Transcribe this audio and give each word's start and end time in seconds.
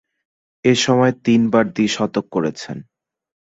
এ 0.65 0.73
সময়ে 0.75 1.13
তিনবার 1.25 1.65
দ্বি-শতক 1.75 2.25
করেছেন। 2.31 2.77